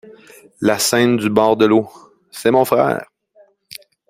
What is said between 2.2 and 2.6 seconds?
C’est